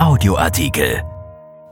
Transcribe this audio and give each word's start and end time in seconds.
Audioartikel. 0.00 1.02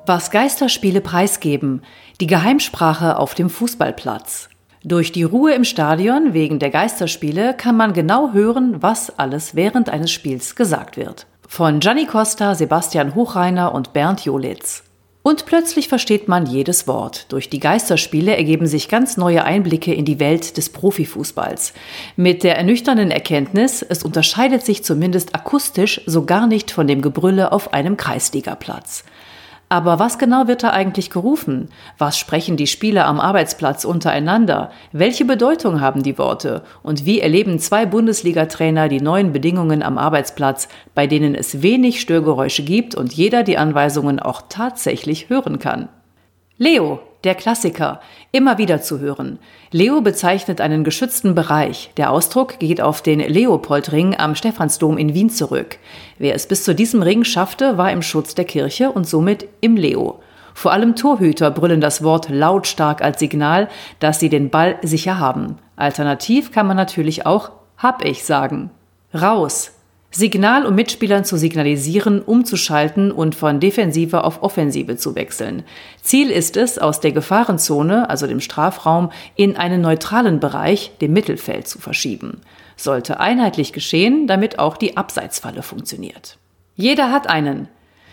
Was 0.05 0.31
Geisterspiele 0.31 1.01
preisgeben. 1.01 1.81
Die 2.21 2.27
Geheimsprache 2.27 3.17
auf 3.17 3.35
dem 3.35 3.49
Fußballplatz. 3.49 4.51
Durch 4.85 5.13
die 5.13 5.23
Ruhe 5.23 5.55
im 5.55 5.65
Stadion 5.65 6.35
wegen 6.35 6.59
der 6.59 6.69
Geisterspiele 6.69 7.55
kann 7.55 7.75
man 7.75 7.95
genau 7.95 8.35
hören, 8.35 8.83
was 8.83 9.19
alles 9.19 9.55
während 9.55 9.89
eines 9.89 10.11
Spiels 10.13 10.57
gesagt 10.57 10.99
wird. 10.99 11.27
Von 11.49 11.81
Gianni 11.81 12.05
Costa, 12.05 12.55
Sebastian 12.55 13.15
Hochreiner 13.15 13.75
und 13.75 13.95
Bernd 13.95 14.23
Jolitz. 14.27 14.85
Und 15.23 15.47
plötzlich 15.47 15.89
versteht 15.89 16.29
man 16.29 16.47
jedes 16.47 16.87
Wort. 16.87 17.27
Durch 17.31 17.51
die 17.51 17.61
Geisterspiele 17.61 18.37
ergeben 18.37 18.67
sich 18.67 18.89
ganz 18.89 19.17
neue 19.17 19.45
Einblicke 19.45 19.93
in 19.93 20.05
die 20.05 20.21
Welt 20.21 20.57
des 20.57 20.71
Profifußballs. 20.71 21.75
Mit 22.17 22.45
der 22.45 22.57
ernüchternden 22.57 23.11
Erkenntnis, 23.11 23.83
es 23.83 24.05
unterscheidet 24.05 24.65
sich 24.65 24.85
zumindest 24.85 25.35
akustisch 25.35 26.01
so 26.07 26.25
gar 26.25 26.47
nicht 26.47 26.71
von 26.71 26.87
dem 26.87 27.03
Gebrülle 27.03 27.53
auf 27.53 27.75
einem 27.75 27.97
Kreisligaplatz. 27.97 29.05
Aber 29.71 29.99
was 29.99 30.19
genau 30.19 30.47
wird 30.49 30.63
da 30.63 30.71
eigentlich 30.71 31.11
gerufen? 31.11 31.69
Was 31.99 32.19
sprechen 32.19 32.57
die 32.57 32.67
Spieler 32.67 33.07
am 33.07 33.21
Arbeitsplatz 33.21 33.85
untereinander? 33.85 34.71
Welche 34.93 35.27
Bedeutung 35.27 35.83
haben 35.83 36.03
die 36.03 36.17
Worte? 36.17 36.63
Und 36.83 37.05
wie 37.05 37.21
erleben 37.21 37.59
zwei 37.59 37.85
Bundesliga-Trainer 37.85 38.89
die 38.89 39.03
neuen 39.03 39.33
Bedingungen 39.33 39.83
am 39.83 39.99
Arbeitsplatz, 39.99 40.69
bei 40.95 41.07
denen 41.07 41.35
es 41.35 41.61
wenig 41.61 42.01
Störgeräusche 42.01 42.63
gibt 42.63 42.95
und 42.95 43.13
jeder 43.13 43.43
die 43.43 43.59
Anweisungen 43.59 44.21
auch 44.21 44.43
tatsächlich 44.49 45.29
hören 45.29 45.59
kann? 45.59 45.91
Leo, 46.57 47.01
der 47.25 47.35
Klassiker, 47.35 48.01
immer 48.33 48.59
wieder 48.59 48.81
zu 48.81 49.01
hören. 49.01 49.39
Leo 49.71 50.01
bezeichnet 50.01 50.61
einen 50.61 50.85
geschützten 50.85 51.35
Bereich. 51.35 51.91
Der 51.97 52.11
Ausdruck 52.11 52.59
geht 52.59 52.81
auf 52.81 53.03
den 53.03 53.21
Leopoldring 53.21 54.17
am 54.17 54.35
Stephansdom 54.35 54.99
in 54.99 55.15
Wien 55.15 55.31
zurück. 55.31 55.79
Wer 56.19 56.35
es 56.35 56.47
bis 56.47 56.65
zu 56.65 56.75
diesem 56.75 57.03
Ring 57.03 57.25
schaffte, 57.25 57.77
war 57.77 57.91
im 57.91 58.03
Schutz 58.03 58.35
der 58.35 58.45
Kirche 58.45 58.91
und 58.91 59.07
somit 59.07 59.49
im 59.61 59.77
Leo. 59.77 60.21
Vor 60.55 60.73
allem 60.73 60.97
Torhüter 60.97 61.51
brüllen 61.51 61.81
das 61.81 62.03
Wort 62.03 62.29
lautstark 62.29 63.01
als 63.01 63.21
Signal, 63.21 63.69
dass 64.01 64.19
sie 64.19 64.29
den 64.29 64.51
Ball 64.51 64.77
sicher 64.83 65.19
haben. 65.21 65.59
Alternativ 65.77 66.51
kann 66.51 66.67
man 66.67 66.77
natürlich 66.77 67.27
auch 67.27 67.53
hab 67.77 68.05
ich 68.05 68.25
sagen. 68.25 68.71
Raus, 69.15 69.73
Signal, 70.11 70.65
um 70.65 70.75
Mitspielern 70.75 71.25
zu 71.25 71.37
signalisieren, 71.37 72.23
umzuschalten 72.23 73.13
und 73.13 73.35
von 73.35 73.61
Defensive 73.61 74.25
auf 74.25 74.43
Offensive 74.43 74.97
zu 74.97 75.15
wechseln. 75.15 75.65
Ziel 76.01 76.31
ist 76.31 76.57
es, 76.57 76.79
aus 76.79 77.01
der 77.01 77.13
Gefahrenzone, 77.13 78.09
also 78.09 78.27
dem 78.27 78.41
Strafraum, 78.41 79.11
in 79.37 79.57
einen 79.57 79.83
neutralen 79.83 80.41
Bereich, 80.41 80.93
dem 81.03 81.13
Mittelfeld, 81.13 81.69
zu 81.69 81.79
verschieben. 81.79 82.41
Sollte 82.77 83.21
einheitlich 83.21 83.75
geschehen, 83.75 84.27
damit 84.27 84.59
auch 84.59 84.79
die 84.79 84.97
Abseitsfalle 84.97 85.63
funktioniert. 85.63 86.39
Jeder 86.75 87.13
hat 87.13 87.29
einen. 87.29 87.69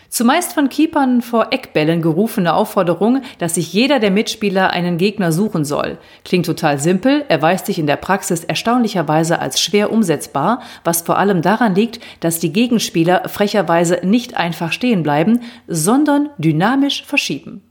Zumeist 0.09 0.53
von 0.53 0.70
Keepern 0.70 1.22
vor 1.22 1.48
Eckbällen 1.52 2.02
gerufene 2.02 2.53
Aufforderung, 2.53 3.22
dass 3.39 3.56
sich 3.56 3.73
jeder 3.73 4.00
der 4.00 4.11
Mitspieler 4.11 4.70
einen 4.70 4.98
Gegner 4.98 5.31
suchen 5.31 5.66
soll. 5.66 5.98
Klingt 6.23 6.45
total 6.45 6.80
simpel, 6.80 7.25
erweist 7.28 7.66
sich 7.66 7.80
in 7.80 7.88
der 7.88 7.95
Praxis 7.95 8.44
erstaunlicherweise 8.44 9.39
als 9.39 9.59
schwer 9.59 9.92
umsetzbar, 9.92 10.61
was 10.83 11.02
vor 11.02 11.17
allem 11.17 11.42
daran 11.42 11.76
liegt, 11.76 12.00
dass 12.20 12.39
die 12.39 12.53
Gegenspieler 12.53 13.28
frecherweise 13.28 14.00
nicht 14.03 14.38
einfach 14.38 14.72
stehen 14.72 15.03
bleiben, 15.03 15.42
sondern 15.67 16.30
dynamisch 16.38 17.03
verschieben. 17.03 17.61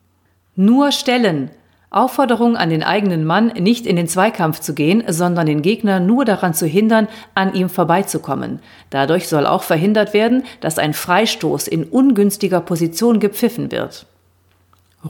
Nur 0.57 0.93
stellen, 0.93 1.51
Aufforderung 1.95 2.57
an 2.57 2.71
den 2.71 2.83
eigenen 2.83 3.25
Mann, 3.25 3.49
nicht 3.59 3.87
in 3.87 3.97
den 3.97 4.09
Zweikampf 4.09 4.61
zu 4.61 4.75
gehen, 4.75 5.05
sondern 5.09 5.47
den 5.47 5.63
Gegner 5.63 6.01
nur 6.01 6.25
daran 6.25 6.55
zu 6.55 6.67
hindern, 6.67 7.09
an 7.35 7.55
ihm 7.55 7.69
vorbeizukommen. 7.69 8.61
Dadurch 8.91 9.29
soll 9.29 9.47
auch 9.47 9.63
verhindert 9.63 10.13
werden, 10.13 10.45
dass 10.61 10.79
ein 10.79 10.95
Freistoß 10.95 11.69
in 11.69 11.85
ungünstiger 11.85 12.61
Position 12.61 13.21
gepfiffen 13.21 13.71
wird. 13.71 14.07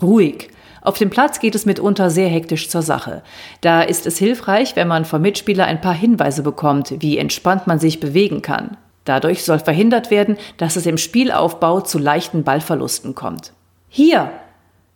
Ruhig. 0.00 0.50
Auf 0.82 0.98
dem 0.98 1.08
Platz 1.08 1.40
geht 1.40 1.54
es 1.54 1.64
mitunter 1.64 2.10
sehr 2.10 2.28
hektisch 2.28 2.68
zur 2.68 2.82
Sache. 2.82 3.22
Da 3.62 3.80
ist 3.80 4.06
es 4.06 4.18
hilfreich, 4.18 4.76
wenn 4.76 4.86
man 4.86 5.06
vom 5.06 5.22
Mitspieler 5.22 5.64
ein 5.64 5.80
paar 5.80 5.94
Hinweise 5.94 6.42
bekommt, 6.42 6.94
wie 6.98 7.16
entspannt 7.16 7.66
man 7.66 7.78
sich 7.78 8.00
bewegen 8.00 8.42
kann. 8.42 8.76
Dadurch 9.06 9.44
soll 9.44 9.58
verhindert 9.58 10.10
werden, 10.10 10.36
dass 10.58 10.76
es 10.76 10.84
im 10.84 10.98
Spielaufbau 10.98 11.80
zu 11.80 11.98
leichten 11.98 12.44
Ballverlusten 12.44 13.14
kommt. 13.14 13.52
Hier, 13.88 14.30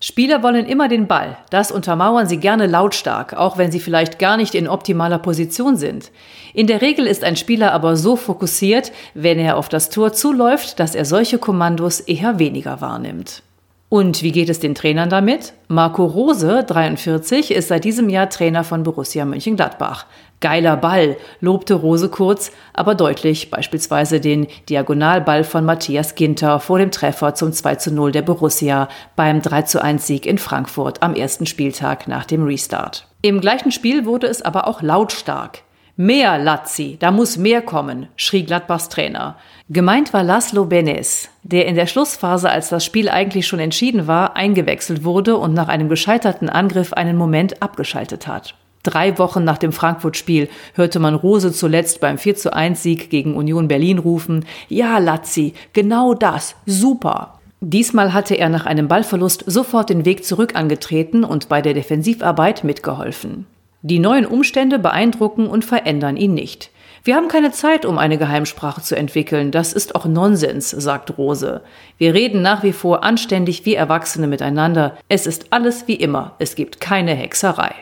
Spieler 0.01 0.45
wollen 0.45 0.67
immer 0.67 0.87
den 0.87 1.09
Ball. 1.09 1.37
Das 1.51 1.73
untermauern 1.73 2.29
sie 2.29 2.37
gerne 2.37 2.69
lautstark, 2.69 3.35
auch 3.35 3.59
wenn 3.59 3.73
sie 3.73 3.81
vielleicht 3.81 4.21
gar 4.21 4.37
nicht 4.37 4.55
in 4.55 4.69
optimaler 4.69 5.19
Position 5.19 5.77
sind. 5.77 6.13
In 6.55 6.69
der 6.69 6.83
Regel 6.83 7.05
ist 7.07 7.25
ein 7.25 7.35
Spieler 7.35 7.73
aber 7.73 7.97
so 7.97 8.15
fokussiert, 8.15 8.93
wenn 9.15 9.41
er 9.41 9.57
auf 9.57 9.69
das 9.69 9.91
Tor 9.91 10.13
zuläuft, 10.13 10.79
dass 10.79 10.95
er 10.95 11.05
solche 11.05 11.39
Kommandos 11.39 11.99
eher 11.99 12.39
weniger 12.39 12.81
wahrnimmt. 12.81 13.43
Und 13.91 14.23
wie 14.23 14.33
geht 14.33 14.51
es 14.51 14.61
den 14.61 14.75
Trainern 14.75 15.09
damit? 15.09 15.55
Marco 15.69 16.05
Rose, 16.05 16.63
43, 16.63 17.53
ist 17.53 17.69
seit 17.69 17.85
diesem 17.85 18.11
Jahr 18.11 18.29
Trainer 18.29 18.63
von 18.63 18.83
Borussia 18.83 19.25
Mönchengladbach. 19.25 20.05
Geiler 20.41 20.77
Ball, 20.77 21.17
lobte 21.41 21.73
Rose 21.73 22.11
kurz, 22.11 22.53
aber 22.75 22.95
deutlich, 22.95 23.51
beispielsweise 23.51 24.21
den 24.21 24.47
Diagonalball 24.69 25.43
von 25.43 25.65
Matthias 25.65 26.15
Ginter 26.15 26.61
vor 26.61 26.79
dem 26.79 26.91
Treffer 26.91 27.35
zum 27.35 27.53
2 27.53 27.77
zu 27.77 27.91
0 27.95 28.13
der 28.13 28.23
Borussia 28.23 28.89
beim 29.17 29.41
3 29.41 29.63
zu 29.63 29.83
1 29.83 30.07
Sieg 30.07 30.27
in 30.27 30.37
Frankfurt 30.39 31.03
am 31.03 31.15
ersten 31.15 31.47
Spieltag 31.47 32.09
nach 32.09 32.27
dem 32.27 32.45
Restart. 32.45 33.09
Im 33.23 33.41
gleichen 33.41 33.73
Spiel 33.73 34.05
wurde 34.05 34.27
es 34.27 34.43
aber 34.43 34.69
auch 34.69 34.83
lautstark. 34.83 35.63
Mehr 36.01 36.39
Lazzi, 36.39 36.97
da 37.01 37.11
muss 37.11 37.39
mehr 37.39 37.61
kommen, 37.61 38.07
schrie 38.15 38.45
Gladbachs 38.45 38.89
Trainer. 38.89 39.37
Gemeint 39.69 40.13
war 40.13 40.23
Laszlo 40.23 40.65
Benes, 40.65 41.29
der 41.43 41.67
in 41.67 41.75
der 41.75 41.87
Schlussphase, 41.87 42.49
als 42.49 42.69
das 42.69 42.85
Spiel 42.85 43.09
eigentlich 43.09 43.49
schon 43.49 43.59
entschieden 43.59 44.07
war, 44.07 44.37
eingewechselt 44.37 45.03
wurde 45.03 45.37
und 45.37 45.55
nach 45.55 45.67
einem 45.67 45.89
gescheiterten 45.89 46.49
Angriff 46.49 46.93
einen 46.93 47.17
Moment 47.17 47.65
abgeschaltet 47.65 48.29
hat. 48.29 48.55
Drei 48.85 49.19
Wochen 49.19 49.43
nach 49.43 49.59
dem 49.59 49.73
Frankfurt-Spiel 49.73 50.49
hörte 50.75 51.01
man 51.01 51.17
Rose 51.17 51.53
zuletzt 51.53 52.01
beim 52.01 52.17
4 52.17 52.37
zu 52.37 52.53
1 52.53 52.81
Sieg 52.81 53.11
gegen 53.11 53.35
Union 53.35 53.67
Berlin 53.67 53.99
rufen, 53.99 54.45
ja, 54.69 54.99
Lazzi, 54.99 55.55
genau 55.73 56.15
das, 56.15 56.55
super. 56.65 57.41
Diesmal 57.61 58.13
hatte 58.13 58.37
er 58.37 58.51
nach 58.51 58.67
einem 58.67 58.87
Ballverlust 58.87 59.43
sofort 59.49 59.91
den 59.91 60.05
Weg 60.05 60.25
zurück 60.25 60.55
angetreten 60.55 61.25
und 61.25 61.49
bei 61.49 61.61
der 61.61 61.75
Defensivarbeit 61.75 62.63
mitgeholfen. 62.63 63.47
Die 63.83 64.01
neuen 64.01 64.27
Umstände 64.27 64.79
beeindrucken 64.79 65.47
und 65.47 65.65
verändern 65.65 66.17
ihn 66.17 66.35
nicht. 66.35 66.71
Wir 67.05 67.15
haben 67.15 67.29
keine 67.29 67.53
Zeit, 67.53 67.87
um 67.87 67.97
eine 67.97 68.19
Geheimsprache 68.19 68.83
zu 68.83 68.97
entwickeln. 68.97 69.51
Das 69.53 69.73
ist 69.73 69.95
auch 69.95 70.05
Nonsens, 70.05 70.71
sagt 70.71 71.17
Rose. 71.17 71.63
Wir 71.97 72.13
reden 72.13 72.43
nach 72.43 72.65
wie 72.65 72.73
vor 72.73 73.05
anständig 73.05 73.65
wie 73.65 73.77
Erwachsene 73.77 74.27
miteinander. 74.27 74.99
Es 75.09 75.27
ist 75.27 75.47
alles 75.51 75.87
wie 75.87 75.95
immer. 75.95 76.35
Es 76.41 76.57
gibt 76.57 76.81
keine 76.81 77.15
Hexerei. 77.15 77.73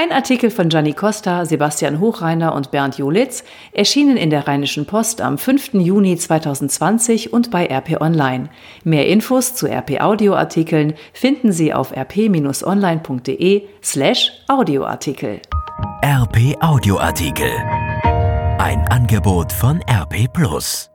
Ein 0.00 0.12
Artikel 0.12 0.50
von 0.52 0.68
Gianni 0.68 0.92
Costa, 0.92 1.44
Sebastian 1.44 1.98
Hochreiner 1.98 2.54
und 2.54 2.70
Bernd 2.70 2.98
Jolitz 2.98 3.42
erschienen 3.72 4.16
in 4.16 4.30
der 4.30 4.46
Rheinischen 4.46 4.86
Post 4.86 5.20
am 5.20 5.38
5. 5.38 5.74
Juni 5.74 6.16
2020 6.16 7.32
und 7.32 7.50
bei 7.50 7.66
RP 7.66 8.00
Online. 8.00 8.48
Mehr 8.84 9.08
Infos 9.08 9.56
zu 9.56 9.66
RP 9.66 10.00
Audioartikeln 10.00 10.94
finden 11.12 11.50
Sie 11.50 11.74
auf 11.74 11.90
rp-online.de 11.90 13.64
slash 13.82 14.30
Audioartikel. 14.46 15.40
RP 16.04 16.56
Audioartikel. 16.60 17.50
Ein 18.58 18.86
Angebot 18.90 19.50
von 19.50 19.80
RP 19.90 20.32
Plus. 20.32 20.92